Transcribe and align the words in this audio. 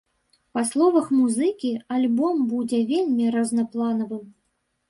Па 0.57 0.61
словах 0.69 1.11
музыкі, 1.17 1.71
альбом 1.97 2.41
будзе 2.55 2.79
вельмі 2.93 3.25
рознапланавым. 3.37 4.27